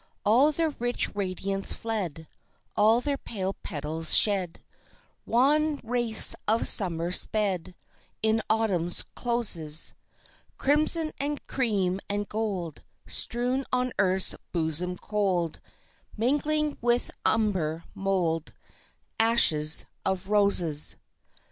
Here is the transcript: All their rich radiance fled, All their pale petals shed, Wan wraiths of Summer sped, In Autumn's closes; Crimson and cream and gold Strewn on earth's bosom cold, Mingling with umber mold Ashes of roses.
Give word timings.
All 0.25 0.51
their 0.51 0.71
rich 0.79 1.13
radiance 1.15 1.73
fled, 1.73 2.25
All 2.75 3.01
their 3.01 3.19
pale 3.19 3.53
petals 3.61 4.17
shed, 4.17 4.63
Wan 5.27 5.79
wraiths 5.83 6.35
of 6.47 6.67
Summer 6.67 7.11
sped, 7.11 7.75
In 8.23 8.41
Autumn's 8.49 9.03
closes; 9.13 9.93
Crimson 10.57 11.11
and 11.19 11.45
cream 11.45 11.99
and 12.09 12.27
gold 12.27 12.81
Strewn 13.05 13.63
on 13.71 13.91
earth's 13.99 14.33
bosom 14.51 14.97
cold, 14.97 15.59
Mingling 16.17 16.79
with 16.81 17.11
umber 17.23 17.83
mold 17.93 18.53
Ashes 19.19 19.85
of 20.03 20.29
roses. 20.29 20.95